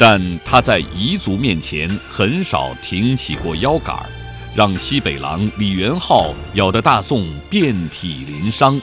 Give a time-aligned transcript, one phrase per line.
[0.00, 4.06] 但他在彝族面前很少挺起过腰杆儿，
[4.54, 8.80] 让西北狼李元昊咬得大宋遍体鳞伤。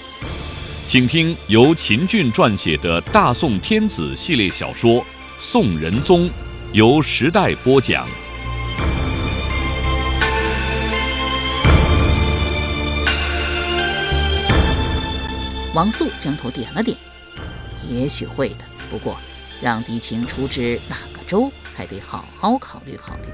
[0.85, 5.01] 请听由秦俊撰写的《大宋天子》系列小说
[5.39, 6.27] 《宋仁宗》，
[6.73, 8.05] 由时代播讲。
[15.73, 16.97] 王素将头点了点。
[17.89, 19.17] 也许会的，不过
[19.65, 23.33] 让狄青出知哪个州，还得好好考虑考虑。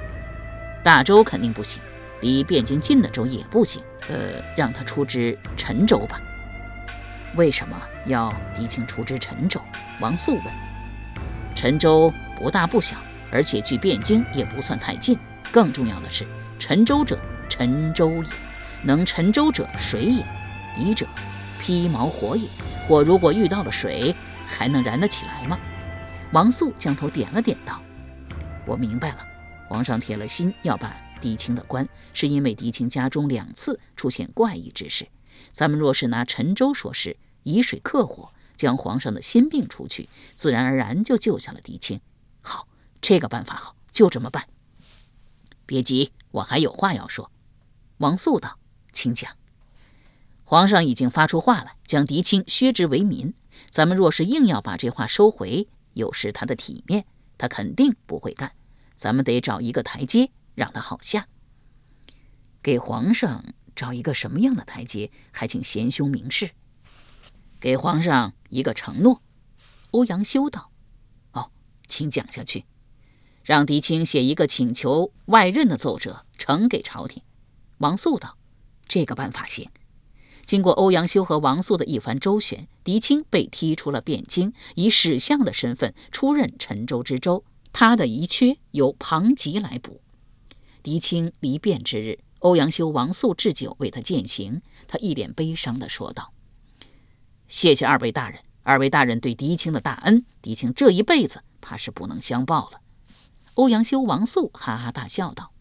[0.82, 1.82] 大州肯定不行，
[2.22, 3.84] 离汴京近的州也不行。
[4.08, 6.18] 呃，让他出知陈州吧。
[7.36, 7.76] 为什么
[8.06, 9.60] 要狄青出知陈州？
[10.00, 10.46] 王肃问。
[11.54, 12.96] 陈州不大不小，
[13.30, 15.20] 而且距汴京也不算太近。
[15.52, 16.26] 更重要的是，
[16.58, 17.20] 陈州者，
[17.50, 18.30] 陈州也；
[18.84, 20.24] 能陈州者，水也；
[20.74, 21.06] 敌者，
[21.60, 22.48] 披毛火也。
[22.88, 24.16] 火如果遇到了水，
[24.48, 25.60] 还能燃得起来吗？
[26.34, 27.82] 王素将头点了点，道
[28.66, 29.28] ：“我明白了，
[29.68, 35.06] 皇上铁了心要把狄青的官，是因为狄青家中两次出现怪异之事。
[35.52, 42.00] 咱们若是拿陈州说事，以水克火，将皇上的心病除去，自然而然就救下了狄青。
[42.42, 42.66] 好，
[43.02, 44.48] 这个办法好，就这么办。
[45.66, 47.30] 别急，我还有话要说。”
[48.00, 48.58] 王素道
[48.94, 49.30] ：“请讲。
[50.46, 53.34] 皇上已经发出话来，将狄青削职为民。”
[53.70, 57.06] 咱们若是硬要把这话收回，有失他的体面，
[57.38, 58.54] 他肯定不会干。
[58.96, 61.28] 咱们得找一个台阶，让他好下。
[62.62, 63.44] 给皇上
[63.76, 65.10] 找一个什么样的台阶？
[65.32, 66.52] 还请贤兄明示。
[67.60, 69.22] 给皇上一个承诺。
[69.92, 70.72] 欧阳修道
[71.34, 71.52] ：“哦，
[71.88, 72.66] 请讲下去。
[73.44, 77.24] 让狄青写一个请求外任的奏折，呈给朝廷。”
[77.80, 78.38] 王肃道
[78.88, 79.70] ：“这个办法行。”
[80.46, 87.44] 经过欧阳修和王肃的一番周旋，狄青被踢出了汴京，以史相的身份出任陈州知州。
[87.74, 90.02] 他的遗缺由庞吉来补。
[90.84, 96.34] 狄青离汴之日，欧阳修、王肃置酒为他饯行，他一脸悲伤地说道
[97.48, 102.82] ：“谢谢二位大人，二位大人对狄青的大恩，狄青这一辈子怕是不能相报了。”
[103.56, 105.52] 欧阳修、王肃哈哈大笑道：“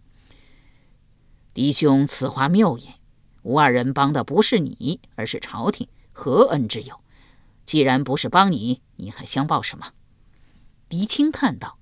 [1.54, 2.94] 狄兄此话谬也。”
[3.42, 7.00] 吴二人帮的不是你，而是朝廷，何恩之有？
[7.64, 9.92] 既然不是帮你，你还相报什么？
[10.88, 11.78] 狄青叹道：“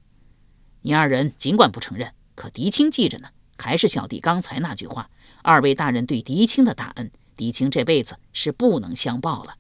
[0.83, 3.31] 你二人尽管不承认，可狄青记着呢。
[3.57, 5.11] 还是小弟刚才那句话，
[5.43, 9.57] 二位大人对狄青的大恩，狄青这辈子是不能相报了。”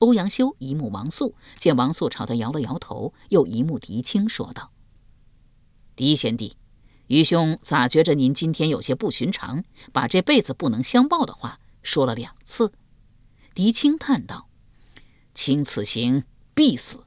[0.00, 4.72] 欧阳修一目王肃，见王素朝他摇了摇头，又一目狄青，说道
[5.94, 6.56] ：“狄贤弟。”
[7.08, 9.64] 愚兄咋觉着您今天有些不寻常？
[9.92, 12.72] 把这辈子不能相报的话说了两次。
[13.54, 14.48] 狄青叹道
[15.34, 17.04] ：“卿此行必死。”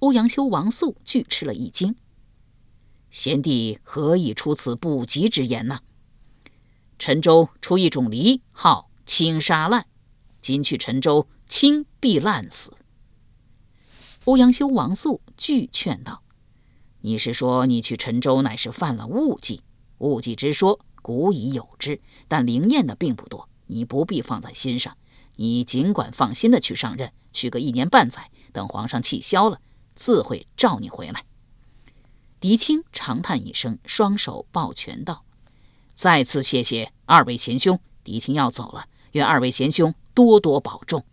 [0.00, 1.94] 欧阳修、王肃俱吃了一惊。
[3.10, 5.80] 贤弟何以出此不吉之言呢？
[6.98, 9.86] 陈州出一种梨，号青沙烂。
[10.40, 12.76] 今去陈州，青必烂死。
[14.24, 16.22] 欧阳修、王肃俱劝道。
[17.02, 19.60] 你是说你去陈州乃是犯了误忌？
[19.98, 24.96] 误忌之说古已有之，但灵验的并不多，你不必放在心上。
[25.36, 29.60] 你尽管放心的去上任，去个一年半载，等皇上气消了，
[29.94, 31.24] 自会召你回来。
[32.38, 35.24] 狄青长叹一声，双手抱拳道
[35.94, 41.04] ：“再次谢谢二位贤兄，狄青要走了，愿二位贤兄多多保重。”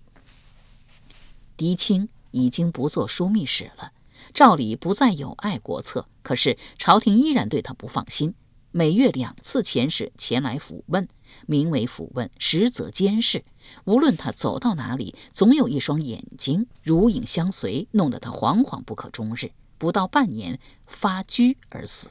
[1.55, 3.91] 狄青已经不做枢密使了。
[4.33, 8.33] 照理不再有碍国策，可是朝廷依然对他不放心。
[8.71, 11.07] 每月两次遣使前来抚问，
[11.47, 13.43] 名为抚问，实则监视。
[13.85, 19.51] 无论他走到哪里，总有一双眼睛如影相随，弄得他惶惶不可终日。
[19.79, 22.09] 不到半年，发疽而死。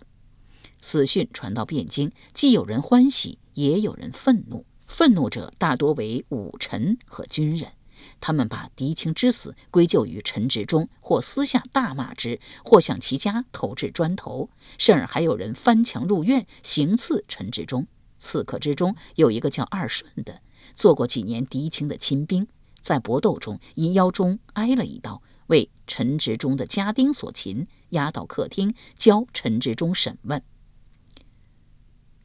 [0.80, 4.64] 死讯传到汴京，既有人欢喜，也有人愤怒。
[4.88, 7.70] 愤怒者大多为武臣和军人。
[8.20, 17.86] 他们把狄青之死归咎于陈执中，或私下大骂之，或向其家投掷砖头，甚而还有人翻墙入院行刺陈执中。
[18.18, 20.40] 刺客之中有一个叫二顺的，
[20.74, 22.48] 做过几年狄青的亲兵，
[22.80, 30.42] 在搏斗中因腰中挨了一刀，为陈执中的家丁所擒，押到客厅，教陈执中审问。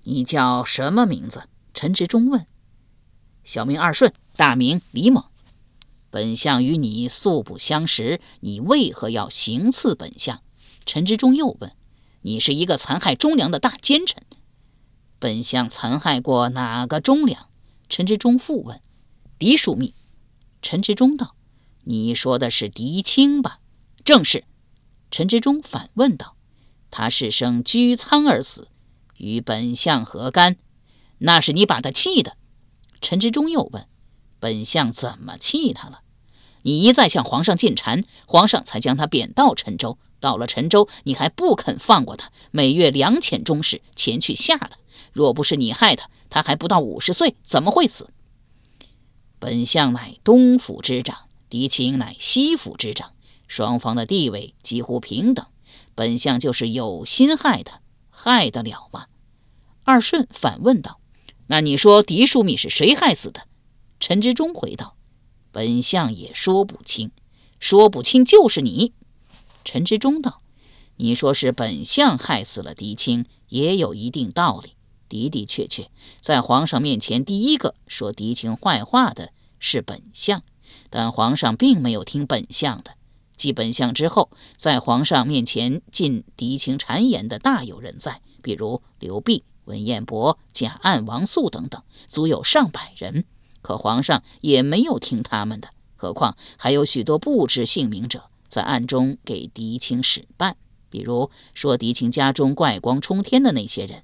[0.06, 1.44] 你叫什么名字？
[1.74, 2.46] 陈执中问。
[3.44, 5.24] 小名二顺，大名李猛。
[6.14, 10.44] 本相与你素不相识，你为何要行刺本相？
[10.86, 11.76] 陈之中又问。
[12.22, 14.22] 你是一个残害忠良的大奸臣。
[15.18, 17.50] 本相残害过哪个忠良？
[17.90, 18.80] 陈之中复问。
[19.40, 19.96] 嫡庶密。
[20.62, 21.34] 陈之中道。
[21.86, 23.58] 你说的是狄青吧？
[24.06, 24.44] 正是。
[25.10, 26.36] 陈之忠反问道
[26.92, 28.68] ：“他是生居仓而死，
[29.18, 30.58] 与本相何干？
[31.18, 32.38] 那是你把他气的。”
[33.02, 33.88] 陈之忠又问
[34.44, 36.02] ：“本相怎么气他了？
[36.64, 39.98] 你一再向皇上进谗，皇上才将他贬到陈州。
[40.20, 44.72] 到了陈州，你还不肯放过他，每月两遣中士前去吓他。
[45.14, 48.10] 若不是你害他，他还不到五十岁，怎么会死？
[49.40, 53.14] 本相乃东府之长。”狄青乃西府之长，
[53.48, 55.46] 双方的地位几乎平等。
[55.96, 57.80] 本相就是有心害他，
[58.10, 59.06] 害得了吗？
[59.86, 61.00] 二顺反问道
[61.48, 63.48] ：“那你说狄淑密是谁害死的？”
[64.06, 64.98] 陈之忠回道
[65.54, 67.12] ：“本相也说不清，
[67.58, 68.92] 说不清就是你。”
[69.64, 70.42] 陈之忠道
[71.00, 74.76] ：“你说是本相害死了狄青，也有一定道理。
[75.08, 75.90] 的的确确，
[76.20, 80.44] 在皇上面前，第一个说狄青坏话的是本相。”
[80.92, 82.96] 但皇上并没有听本相的。
[83.38, 93.24] 继本相之后，在皇上面前进敌情谗言的大有人在，比如刘弼、文彦博、贾案、王素等等，足有上百人。
[93.64, 95.70] 可皇上也没有听他们的。
[95.96, 100.54] 何况还有许多不知姓名者在暗中给狄青使绊，
[100.92, 104.04] 比如说狄青家中怪光冲天的那些人。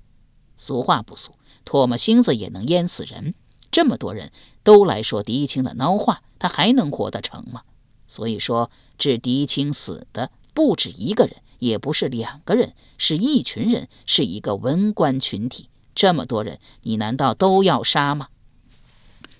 [0.57, 1.33] 俗话不俗，
[1.63, 3.35] 唾沫星子也能淹死人。
[3.71, 4.31] 这么多人
[4.63, 6.23] 都来说狄青的孬话。
[6.39, 7.63] 他还能活得成吗？
[8.07, 15.67] 所以说，致狄青死的不止一个人，也不是两个人，是一群人，是一个文官群体。
[15.93, 18.29] 这么多人，你难道都要杀吗？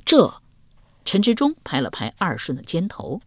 [0.06, 0.42] 这，
[1.06, 3.22] 陈志忠拍了拍二顺的肩头：“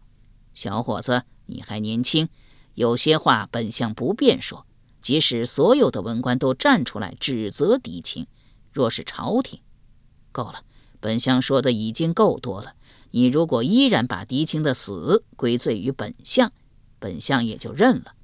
[0.53, 2.29] 小伙子，你还年轻，
[2.73, 4.65] 有些话本相不便说。
[5.01, 8.27] 即使所有的文官都站出来指责狄青，
[8.71, 9.59] 若是朝廷，
[10.31, 10.63] 够了，
[10.99, 12.73] 本相说的已经够多了。”
[13.15, 16.51] 你如果依然把狄青的死归罪于本相，
[16.97, 18.15] 本相也就认了。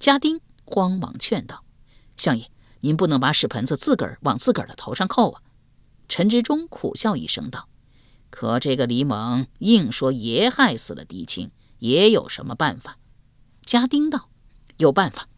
[0.00, 1.62] 家丁慌忙劝道
[2.16, 2.50] ：“相爷，
[2.80, 5.42] 您不能把屎盆子自个儿往自个儿的头上扣啊！”
[6.08, 7.68] 陈之忠苦笑一声道
[8.32, 12.98] ：“可这个李猛硬说爷害死了狄青，爷有什么办法？”
[13.64, 14.30] 家丁道
[14.78, 15.28] ：“有办法，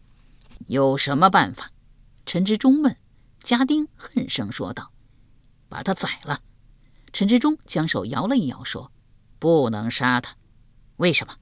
[0.68, 1.72] 有什么办法？”
[2.24, 2.96] 陈之忠问。
[3.42, 4.92] 家丁恨声说道
[5.68, 6.40] ：“把他宰了。”
[7.12, 8.90] 陈之忠将手摇了一摇，说。
[9.40, 10.36] 不能杀他，
[10.96, 11.36] 为什么？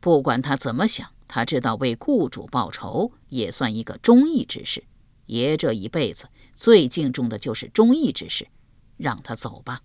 [0.00, 4.84] 不管他怎么想，他知道为雇主报仇也算一个忠义之事。
[5.26, 8.48] 爷这一辈子最敬重的就是忠义之事，
[8.96, 9.82] 让他走吧。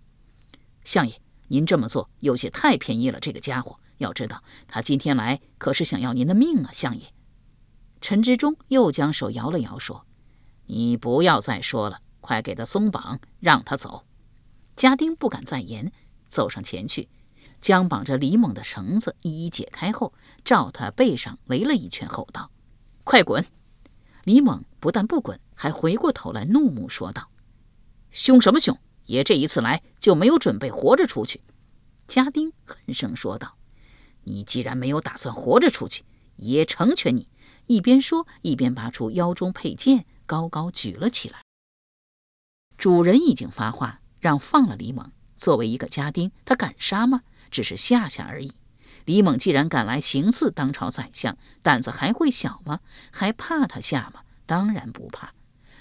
[0.89, 3.79] 相爷，您这么做有些太便宜了这个家伙。
[3.99, 7.13] 要知道，他今天来可是想要您的命啊，相爷。
[8.01, 10.07] 陈之忠又将手摇了摇，说
[10.65, 14.07] ：“你不要再说了，快给他松绑，让他走。”
[14.75, 15.91] 家丁不敢再言。
[16.27, 17.07] 走上前去，
[17.61, 22.49] 将绑着李猛的绳子一一解开后，照他背上擂了一拳，吼道
[23.05, 23.45] ：“快滚！”
[24.25, 27.29] 李猛不但不滚，还回过头来怒目说道
[28.09, 28.75] ：“凶什么凶？
[29.09, 31.41] 爷这一次来就没有准备活着出去。”
[32.07, 33.57] 家丁恨声说道
[34.25, 36.03] ：“你既然没有打算活着出去，
[36.37, 37.27] 爷成全你。”
[37.67, 41.41] 一边说，一边拔出腰中佩剑，高高举了起来。
[42.77, 45.11] 主人已经发话，让放了李猛。
[45.37, 47.21] 作为一个家丁，他敢杀吗？
[47.51, 48.53] 只是吓吓而已。
[49.05, 52.79] 李猛既然敢来行刺当朝宰相，胆子还会小吗？
[53.11, 54.23] 还怕他吓吗？
[54.47, 55.33] 当然不怕。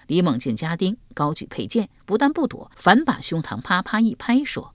[0.08, 4.74] 李猛见家丁高举佩剑，不但不躲，反把胸膛啪啪一拍，说：“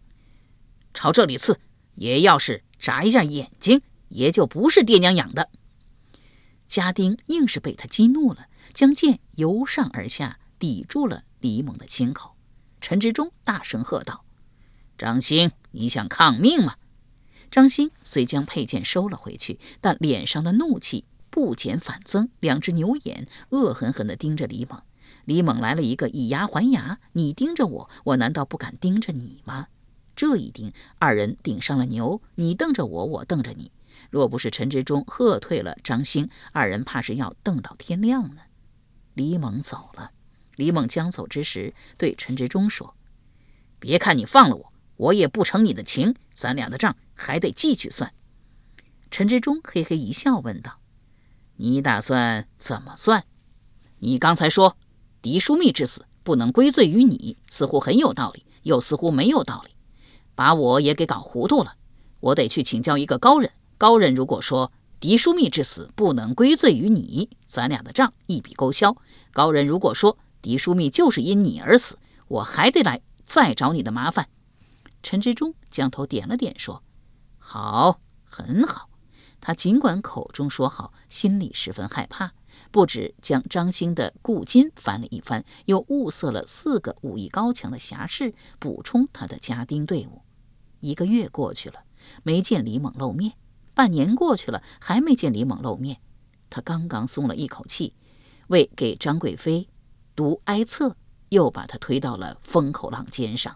[0.93, 1.59] 朝这里刺，
[1.95, 5.49] 爷要是眨一下眼睛，爷就不是爹娘养的。”
[6.69, 12.35] 家丁硬是被他激怒了，将剑由上而下抵住了李猛的心口。
[12.79, 14.23] 陈之忠大声喝道。
[14.99, 16.75] 张兴，你想抗命吗？
[17.49, 24.79] 张兴虽将佩剑收了回去，但脸上的怒气不减反增，两只牛眼恶狠狠地盯着李猛。
[25.25, 29.67] 李猛来了一个以牙还牙，你盯着我，我难道不敢盯着你吗？
[30.15, 33.71] 这一盯，二人顶上了牛，你瞪着我，我瞪着你。
[34.09, 38.41] 若不是陈之忠喝退了张兴，二人怕是要瞪到天亮呢。
[39.13, 40.11] 李猛走了。
[40.55, 42.95] 李猛将走之时，对陈之忠说
[43.79, 48.13] ：“别看你放了我。”我也不成你的情，咱俩的账还得继续算。
[49.09, 50.79] 陈志忠嘿嘿一笑，问道
[51.57, 53.25] ：“你打算怎么算？
[53.97, 54.77] 你刚才说
[55.23, 59.71] 狄枢密之死不能归罪于你，似乎很有道理，又似乎没有道理，
[60.35, 61.75] 把我也给搞糊涂了。
[62.19, 63.51] 我得去请教一个高人。
[63.77, 68.97] 高人如果说狄枢密之死不能归罪于你，咱俩的账一笔勾销；
[69.31, 74.27] 高人如果说狄枢密就是因你而死，我还得来再找你的麻烦。”
[75.01, 76.83] 陈之忠将头点了点，说
[77.39, 78.89] ：“好，很好。”
[79.39, 82.33] 他尽管口中说好，心里十分害怕，
[82.73, 90.23] 不止将张兴的故金翻了一番，又物色了四个武艺高强的侠士补充他的家丁队伍。
[90.79, 91.83] 一个月过去了，
[92.23, 93.33] 没见李猛露面；
[93.75, 95.99] 半年过去了，还没见李猛露面。
[96.49, 97.93] 他刚刚松了一口气，
[98.47, 99.69] 为给张贵妃
[100.15, 100.97] 读哀册，
[101.29, 103.55] 又把他推到了风口浪尖上。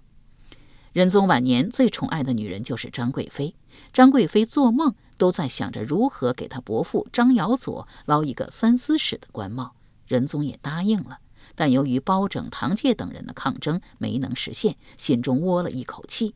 [0.93, 3.55] 仁宗晚年最宠爱的女人就是张贵妃，
[3.91, 9.75] 张贵妃做梦都在想着如何给他伯父张尧佐捞一个三司使的官帽。
[10.05, 11.19] 仁宗也答应了，
[11.55, 16.33] 但由于包拯、唐介等人的抗争没能实现，心中窝了一口气。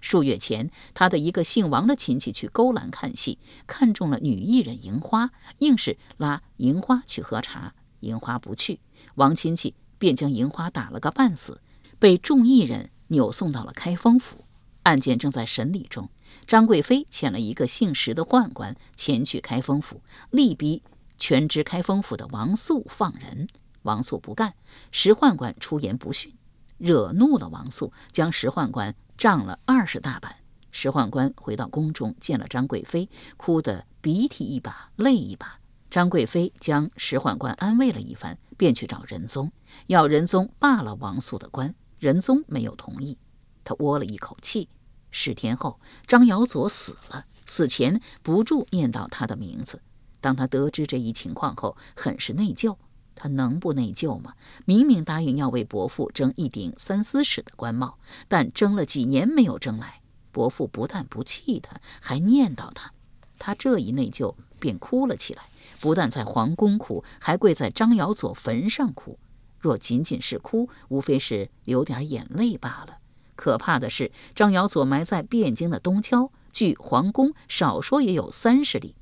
[0.00, 7.74] 数月前，他的一个姓王的亲戚去勾栏看戏，看中了女艺人银花，硬是拉银花去喝茶。
[8.00, 8.80] 银花不去，
[9.14, 11.60] 王亲戚便将银花打了个半死，
[11.98, 12.90] 被众艺人。
[13.10, 14.44] 扭送到了开封府，
[14.88, 16.08] 案件正在审理中。
[16.46, 20.82] 张贵妃遣了一个姓石的宦官前去开封府，力逼
[21.18, 23.46] 全知开封府的王素放人。
[23.82, 24.54] 王素不干，
[24.90, 26.34] 石宦官出言不逊，
[26.78, 30.36] 惹怒了王素，将石宦官杖了二十大板。
[30.70, 35.60] 石宦官回到宫中，见了张贵妃，哭得鼻涕一把泪一把。
[35.90, 39.52] 张贵妃将石宦官安慰了一番，便去找仁宗，
[39.86, 41.74] 要仁宗罢了王素的官。
[41.98, 43.16] 仁宗没有同意，
[43.64, 44.68] 他窝了一口气。
[45.10, 49.80] 十天后，张尧佐死了，死前不住念叨他的名字。
[50.20, 52.76] 当他得知这一情况后，很是内疚。
[53.14, 54.34] 他能不内疚吗？
[54.64, 57.98] 明明答应要为伯父争一顶三司使的官帽，
[58.28, 60.02] 但争了几年没有争来。
[60.30, 62.92] 伯父不但不气他，还念叨他。
[63.38, 65.42] 他这一内疚，便哭了起来。
[65.80, 69.18] 不但在皇宫哭，还跪在张尧佐坟上哭。
[69.58, 72.98] 若仅仅是哭，无非是流点眼泪罢了。
[73.38, 78.96] 可怕的是，张尧佐埋在汴京的东郊，距皇宫少说也有三十里。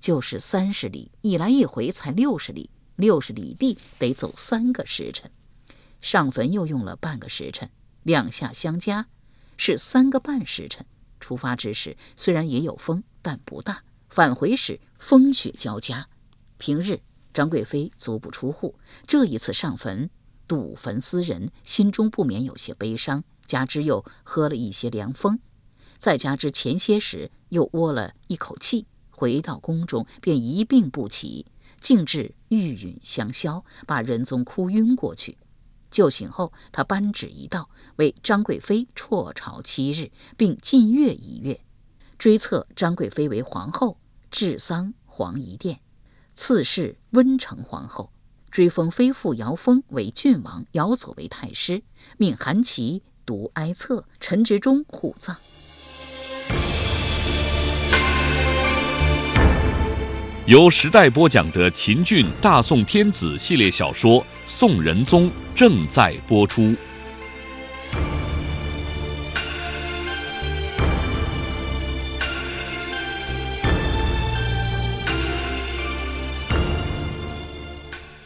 [0.00, 5.30] 就是三十里，一来一回才六十里，六十里地得走三个时辰。
[6.00, 7.70] 上坟又用了半个时辰，
[8.02, 9.06] 两下相加
[9.56, 10.84] 是三个半时辰。
[11.20, 16.08] 出发之时虽然也有风，但不大；返回时风雪交加。
[16.58, 17.00] 平日。
[17.32, 18.74] 张贵妃足不出户，
[19.06, 20.10] 这一次上坟
[20.46, 23.24] 睹坟思人，心中不免有些悲伤。
[23.52, 25.38] 加之又喝了一些凉风，
[25.98, 31.44] 再加之前些时又窝了一口气，回到宫中便一病不起，
[31.78, 35.36] 竟至玉殒香消，把仁宗哭晕过去。
[35.90, 41.60] 就醒后，他颁旨一道，为张贵妃辍朝七日，并禁乐一月，
[42.16, 43.98] 追册张贵妃为皇后，
[44.30, 45.82] 治丧皇仪殿。
[46.32, 48.10] 次是温成皇后，
[48.50, 51.82] 追封妃父姚峰为郡王，姚佐为太师，
[52.16, 55.36] 命韩琦读哀策，陈执中护葬。
[60.44, 66.74] 由时代播讲的秦俊大宋天子系列小说《宋仁宗》正在播出。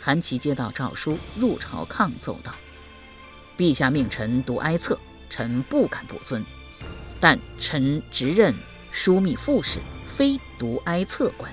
[0.01, 2.55] 韩琦接到诏书，入朝抗奏道
[3.57, 4.99] ：“陛下命臣读哀册，
[5.31, 6.45] 臣不敢不遵。
[7.19, 8.55] 但臣直任
[8.93, 11.51] 枢密副使，非读哀册官。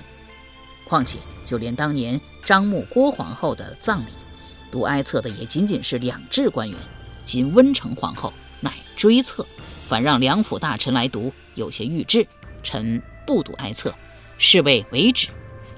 [0.84, 4.10] 况且就连当年张穆郭皇后的葬礼，
[4.70, 6.78] 读哀册的也仅仅是两制官员。
[7.24, 9.46] 今温成皇后乃追册，
[9.88, 12.26] 反让两府大臣来读，有些御制。
[12.62, 13.94] 臣不读哀册，
[14.36, 15.28] 是为违旨；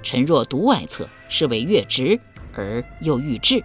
[0.02, 2.18] 臣若读哀册，是为越职。”
[2.58, 3.62] 而又欲治，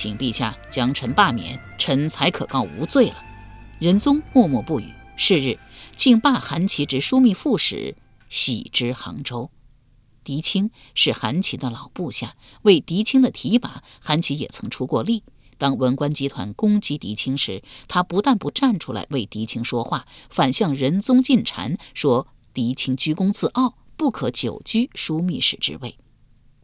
[0.00, 3.22] 请陛下将臣罢免，臣才可告无罪了。
[3.78, 4.94] 仁宗默默不语。
[5.14, 5.58] 是日，
[5.94, 7.94] 竟罢韩琦之枢密副使，
[8.30, 9.50] 徙之杭州。
[10.24, 15.22] 狄青是韩琦的老部下，为狄青的提拔，韩琦也曾出过力。
[15.58, 25.98] 当文官集团攻击狄青时，他不但不站出来为狄青说话，反向仁宗进谗，说狄青居功自傲，不可久居枢密使之位。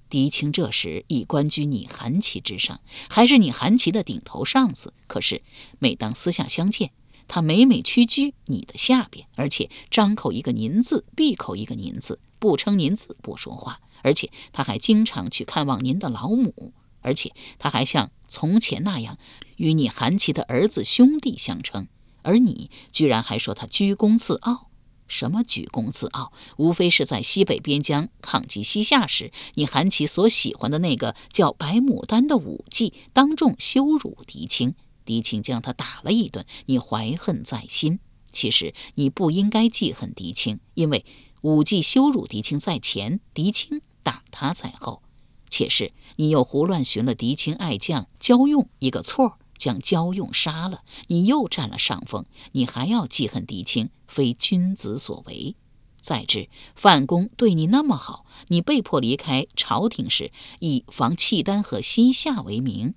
[0.08, 4.92] 狄青这时已官居你韩琦之上，还是你韩琦的顶头上司。
[5.06, 5.42] 可是
[5.78, 6.92] 每当私下相见，
[7.28, 19.18] 他每每屈居你的下边，而且张口一个“您”字，闭口一个“您”字，不称您字，不说话，而且他还经常去看望您的老母，而且他还像从前那样
[19.56, 21.88] 与你韩琦的儿子兄弟相称，
[22.22, 24.65] 而你居然还说他居功自傲。
[25.08, 26.32] 什么举功自傲？
[26.56, 38.00] 无非是在西北边疆抗击西夏时，你韩琦所喜欢的那个叫白牡丹的武技，当众羞辱狄青，狄青将他打了一顿，你怀恨在心。
[38.32, 41.04] 其实你不应该记恨狄青，因为
[41.42, 45.02] 武技羞辱狄青在前，狄青打他在后。
[45.48, 49.38] 且是你又胡乱寻了狄青爱将焦用一个错儿。
[49.56, 55.56] 将焦用杀了，你又占了上风，你还要记恨狄青，非君子所为。
[56.00, 62.94] 再之，范公对你那么好，你被迫离开朝廷时，以防契丹和西夏为名，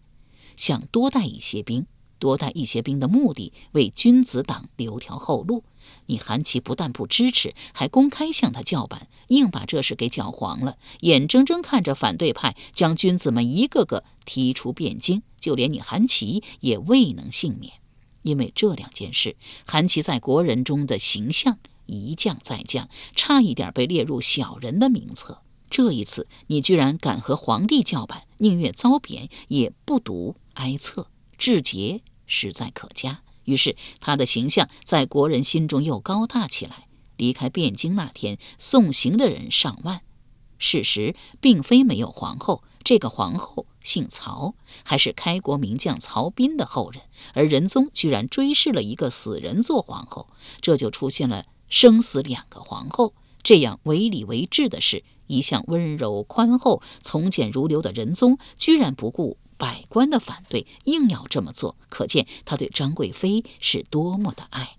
[0.56, 1.88] 想多带一些兵。
[2.20, 5.64] 多带一些兵的目的，为君子党留条后路。
[6.08, 10.76] 你韩琦不但不支持，还公开向他叫板，硬把这事给搅黄了。
[11.00, 17.74] 眼睁睁看着反对派将君子们一个个踢出汴京，就连你韩琦也未能幸免。
[18.22, 25.42] 因为这两件事，韩琦在国人中的形象一降再降，差一点被列入小人的名册。
[25.70, 31.08] 这一次，你居然敢和皇帝叫板，宁愿遭贬也不读哀册。
[31.38, 36.88] 志节实在可嘉，于是他的形象在国人心中又高大起来。
[37.16, 40.02] 离开汴京那天，送行的人上万。
[40.58, 47.04] 事实并非没有皇后，这个皇后姓曹，还是开国名将曹彬的后人。
[47.34, 50.28] 而仁宗居然追谥了一个死人做皇后，
[50.62, 53.14] 这就出现了生死两个皇后。
[53.42, 59.38] 这样为礼为治的事，一向温柔宽厚、从简如流的仁宗，居然不顾。
[59.58, 64.78] 百官的反对，硬要这么做，可见他对张贵妃是多么的爱。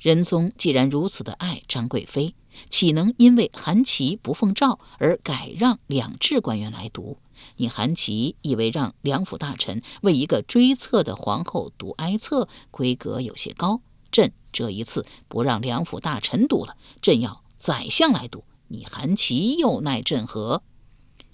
[0.00, 2.34] 仁宗既然如此的爱张贵妃，
[2.70, 7.18] 岂能因为韩琦不奉诏而改让两制官员来读？
[7.56, 13.80] 你韩琦以为让两府大臣为一个追册的皇后读哀册，规格有些高。
[14.10, 18.44] 朕这一次不让两府大臣读了，朕要宰相来读。
[18.68, 20.62] 你韩琦又奈朕何？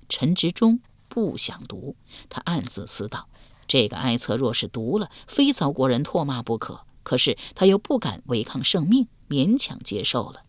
[0.08, 0.80] 陈执中。
[1.08, 1.94] 不想读，
[2.30, 3.28] 他暗自思道：
[3.68, 6.86] 这个哀册若是读了，非遭国人唾骂不可。
[7.02, 10.44] 可是他又不敢违抗圣命，勉强接受了。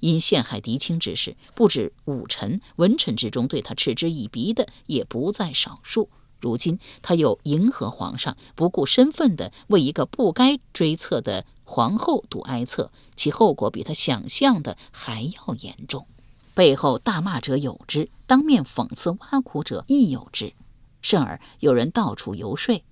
[0.00, 6.08] 因陷害狄青之事，不止武臣、文臣之中对他嗤之以鼻的也不在少数。
[6.40, 16.06] 如今他又迎合皇上，不顾身份的为一个不该追测的皇后读哀册，其后果比他想象的还要严重。
[16.54, 20.52] 背后大骂者有之，当面讽刺挖苦者亦有之，
[21.02, 22.84] 甚而有人到处游说，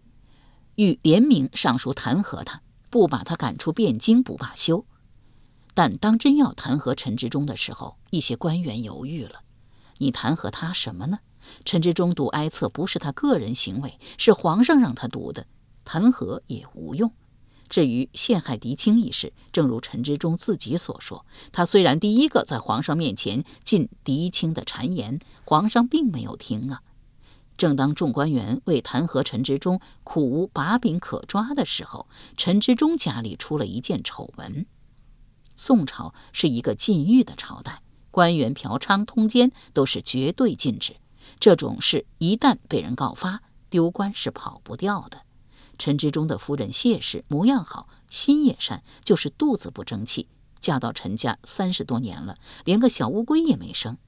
[0.75, 4.85] 欲联名上书弹劾他，不把他赶出汴京不罢休。
[5.77, 9.43] 但当真要弹劾陈之忠的时候，一些官员犹豫了：
[9.99, 11.19] 你弹劾他什么呢？
[11.67, 15.47] 陈之忠读哀册不是他个人行为，是皇上让他读的，
[15.85, 17.13] 弹劾也无用。
[17.69, 26.81] 至于陷害狄青一事，正如陈之忠自己所说，他虽然第一个在皇上面前进狄青的谗言，皇上并没有听啊。
[27.59, 34.65] 正当众官员为弹劾陈之忠苦无把柄可抓的时候，陈之忠家里出了一件丑闻。
[35.57, 40.97] 宋朝是一个禁欲的朝代，官员嫖娼通奸都是绝对禁止。
[41.41, 45.23] 这种事一旦被人告发，丢官是跑不掉的。
[45.79, 50.29] 陈之忠的夫人谢氏模样好，心也善，就是肚子不争气。
[50.59, 53.99] 嫁到陈家三十多年了，连个小乌龟也没生。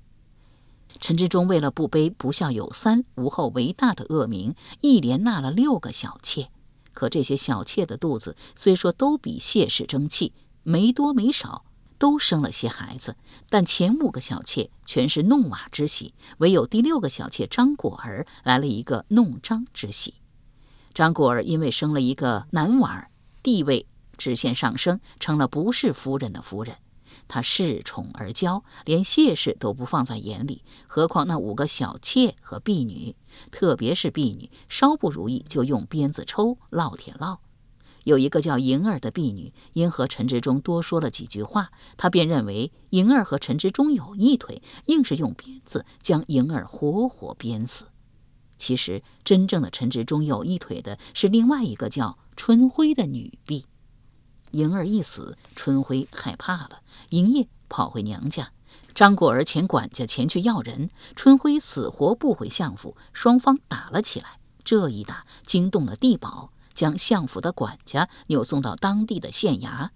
[1.00, 6.50] 陈之忠为了不背“不孝有三，无后为大”的恶名，一连纳了六个小妾。
[6.94, 10.32] 可这些小妾的肚子虽说都比谢氏争气，
[10.62, 11.64] 没多没少，
[11.98, 13.16] 都生了些孩子，
[13.48, 20.14] 但前五个小妾全是弄瓦之喜，唯有第六个小妾张果儿来了一个弄璋之喜。
[20.94, 23.10] 张果儿因为生了一个男娃儿，
[23.42, 26.76] 地位直线上升，成了不是夫人的夫人。
[27.26, 33.16] 她恃宠而骄，连谢氏都不放在眼里，何况那五个小妾和婢女？
[33.50, 37.38] 特别是婢女，稍不如意就用鞭子抽，烙铁烙。
[38.08, 47.88] 有一个叫莹儿的婢女，因和陈志忠多说了几句话，他便认为莹儿和陈志忠有一腿，硬是用鞭子将莹儿活活鞭死。
[48.56, 53.66] 其实，真正的陈志忠有一腿的是另外一个叫春晖的女婢。
[54.52, 58.52] 莹儿一死，春晖害怕了，营夜跑回娘家。
[58.94, 64.38] 张果儿遣管家前去要人，春晖死活不回相府，双方打了起来。
[64.64, 69.88] 这一打惊动了地保，将相府的管家扭送到当地的县衙。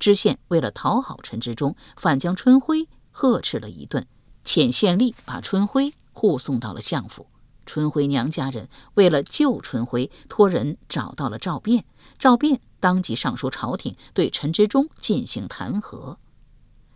[0.00, 4.04] 知县为了讨好陈之忠，反将春晖呵斥了一顿，
[4.44, 7.28] 遣县吏把春晖护送到了相府。
[7.64, 11.84] 春晖娘家人为了救春晖，托人找到了赵卞。
[12.18, 16.16] 赵卞当即上书朝廷，对陈之忠进行弹劾。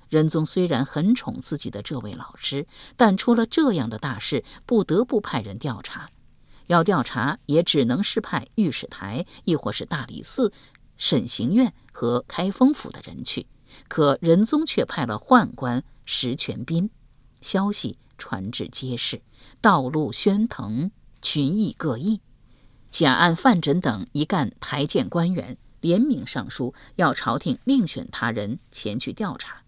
[0.08, 6.10] 仁宗虽然很宠自己的这位老师，但出了这样的大事，不得不派人调查。
[6.68, 10.52] 要调查，也只能是派御史台，亦或是大理寺、
[10.96, 13.46] 审刑院和开封府的人去。
[13.88, 16.90] 可仁宗却派了宦官石全斌。
[17.40, 19.20] 消息传至街市，
[19.60, 22.20] 道路喧腾，群议各异。
[22.90, 29.62] 假案、范缜等一干台谏官员联名上书，要朝廷另选他人前去调查。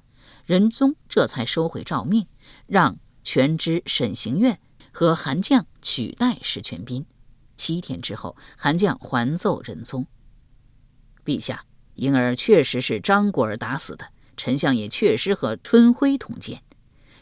[0.47, 2.27] 仁宗这才收回诏命，
[2.67, 4.59] 让全知审刑院
[4.93, 7.07] 和韩绛取代石全斌。
[7.57, 10.07] 七天之后，韩绛还奏仁宗
[11.25, 16.63] ：“陛下，婴儿确实是张果儿打死的，丞相也确实和春晖同见。”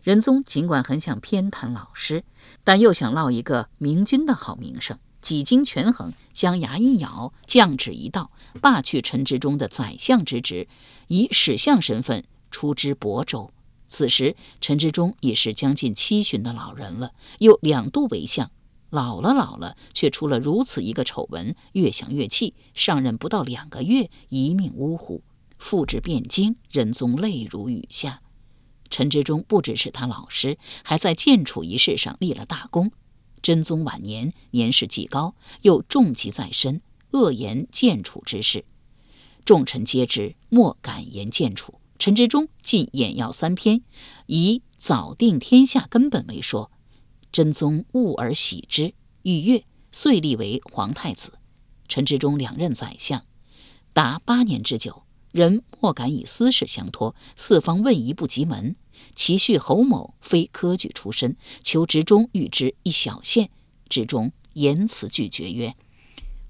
[0.04, 2.22] 仁宗尽管很想偏袒老师，
[2.62, 10.68] 但又想落一个明君的好名声，几经权衡，将牙一咬，降旨一道，罢去陈之中的宰相之职，
[11.08, 13.50] 以史相身份出知亳州。
[13.88, 18.50] 此时，陈之忠已是将近七旬的老人了，又两度为相，
[18.90, 22.54] 老了老了，却出了如此一个丑闻，越想越气。
[22.74, 25.22] 上任不到两个月，一命呜呼，
[25.58, 28.20] 复至汴京，仁宗泪如雨下。
[28.90, 32.92] 陈之忠不只是他老师，还在建储一事上立了大功。
[33.40, 38.64] 真宗晚年年事既高，又重疾在身，恶言建楚之事，
[39.44, 41.80] 众臣皆知，莫敢言建楚。
[41.98, 43.82] 陈之忠竟演要三篇，
[44.26, 46.70] 以早定天下根本为说。
[47.32, 51.32] 真宗悟而喜之，欲越，遂立为皇太子。
[51.88, 53.24] 陈之忠两任宰相，
[53.92, 55.02] 达八年之久。
[55.32, 58.76] 人莫敢以私事相托，四方问疑不及门。
[59.14, 63.50] 其婿侯某非科举出身，求职中欲知一小县，
[63.88, 65.76] 职中言辞拒绝曰：“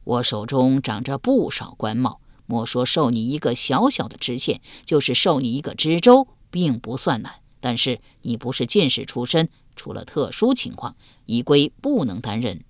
[0.05, 7.35] 我手中长着不少官帽，莫说授你一个小小的知县，就是授你一个知州，并不算难。
[7.61, 12.65] 但是你不是进士出身，除了特殊情况，已归不能担任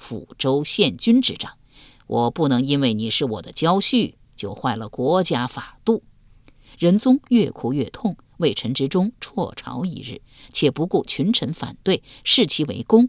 [0.00, 1.56] 抚州县军之长。
[2.06, 6.02] 我不能因为你是我的交婿。”就坏了国家法度，
[6.76, 10.20] 仁宗越哭越痛，为臣之忠辍朝一日，
[10.52, 13.08] 且不顾群臣反对，视其为公，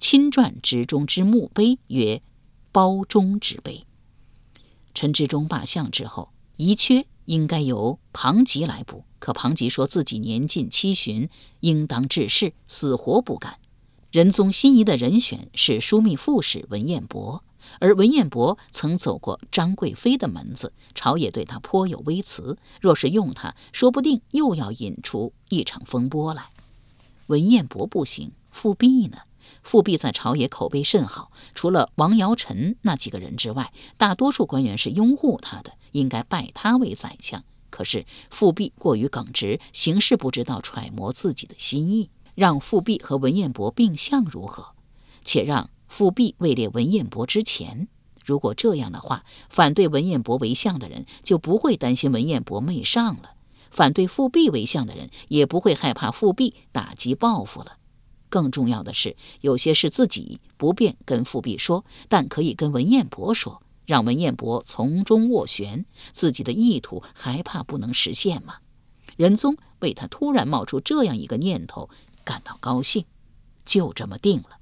[0.00, 2.20] 亲撰之忠之墓碑，曰
[2.72, 3.84] “包忠之碑”。
[4.94, 11.28] 陈志忠罢相之后，遗缺应该由庞吉来补，可庞吉说自己年近七旬，
[11.60, 13.58] 应当治世，死活不干。
[14.10, 17.42] 仁宗心仪的人选是枢密副使文彦博。
[17.78, 22.58] 而文彦博曾走过张贵妃的门子，朝野对他颇有微词。
[22.80, 26.50] 若是用他，说不定又要引出一场风波来。
[27.28, 29.18] 文彦博不行，复辟呢？
[29.62, 37.44] 富弼在朝野口碑甚好，除了王尧臣那几个人之外，大多数官员是拥护他的，应该拜他为宰相。
[37.70, 44.74] 可是富弼过于耿直，行事不知道揣摩自己的心意，让富弼和文彦博并相如何？
[45.22, 45.70] 且让。
[45.88, 47.86] 复辟位列文彦博之前，
[48.24, 53.36] 如果这样的话，反对文彦博为相的人就不会担心文彦博媚上了；
[53.70, 57.76] 反对复辟为相的人也不会害怕复辟打击报复了。
[58.32, 68.54] 更重要的是，有些事自己不便跟富弼说，但可以跟文彦博说，让文彦博从中斡旋，自己的意图还怕不能实现吗？
[69.18, 71.90] 仁宗为他突然冒出这样一个念头
[72.24, 73.04] 感到高兴，
[73.66, 74.56] 就这么定了。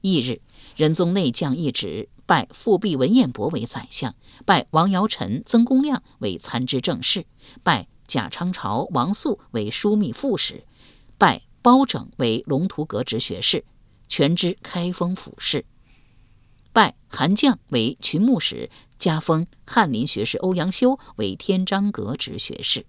[0.00, 0.40] 翌日，
[0.74, 7.26] 仁宗内降一旨，拜富弼文彦博为宰相，拜王尧臣、曾公亮为参知政事，
[7.62, 10.64] 拜贾昌朝、王素为枢密副使，
[11.16, 13.64] 拜包拯为龙图阁直学士，
[14.06, 15.64] 全知开封府事，
[16.74, 22.84] 拜韩绛为群牧使，加封翰林学士欧阳修为天章阁直学士。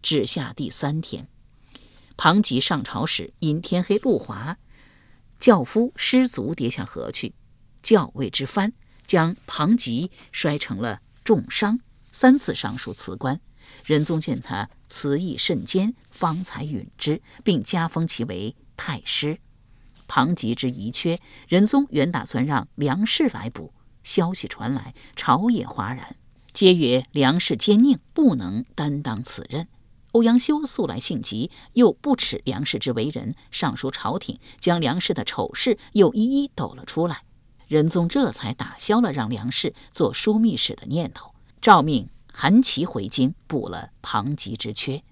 [0.00, 1.26] 至下第三天，
[2.16, 4.58] 庞吉上朝时，因天黑路滑。
[5.40, 7.34] 轿夫失足跌下河去，
[7.82, 8.72] 轿为之翻，
[9.08, 11.80] 将庞吉摔成了重伤。
[12.12, 13.40] 三次上书辞官，
[13.88, 19.40] 仁宗见他词意甚坚，方才允之，并加封其为太师。
[20.06, 23.72] 庞吉之遗缺，仁宗原打算让梁氏来补。
[24.04, 26.16] 消息传来，朝野哗然，
[26.52, 29.66] 皆曰梁氏奸佞，不能担当此任。
[30.12, 37.22] 欧阳修素来性急，又不耻梁氏之为人，上书朝廷，将梁氏的丑事又一一抖了出来。
[37.66, 45.02] 仁宗这才打消了让梁氏做枢密使的念头，诏命韩琦回京补了庞吉之缺。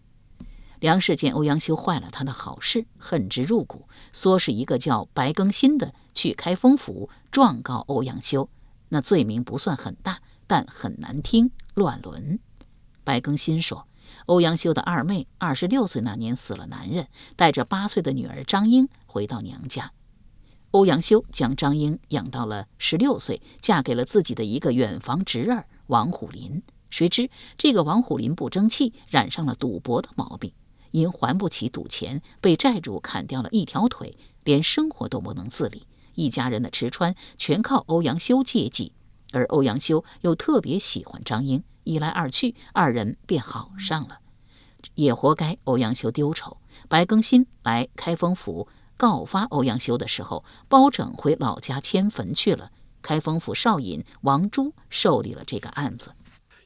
[0.79, 8.49] 梁氏见欧阳修坏了他的好事，恨之入骨，唆使一个叫白更新的去开封府状告欧阳修。
[8.91, 12.39] 那罪名不算很大，但很难听，乱伦。
[13.03, 13.89] 白更新说，
[14.27, 19.91] 欧阳修的二妹二十六岁那年死了男人，带着八岁的女儿张英回到娘家。
[20.71, 26.62] 欧阳修将张英养到了十六岁，嫁给了自己的一个远房侄儿王虎林。
[26.96, 27.28] 谁知
[27.59, 30.54] 这个王虎林不争气，染上了赌博的毛病。
[30.92, 35.87] 因还不起赌钱，被债主砍掉了一条腿，连生活都不能自理。
[36.14, 38.92] 一家人的吃穿全靠欧阳修接济，
[39.32, 44.20] 而欧阳修又特别喜欢张英，一来二去，二人便好上了。
[44.94, 46.56] 也活该欧阳修丢丑。
[46.88, 52.70] 白更新来开封府告发欧阳修的时候，包拯回老家迁坟去了。
[53.02, 56.12] 开封府少尹王朱受理了这个案子。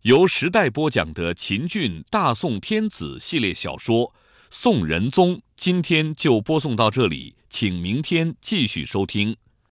[0.03, 4.07] 由时代播讲的秦俊大宋天子系列小说
[4.49, 9.37] 《宋仁宗》，今天就播送到这里，请明天继续收听。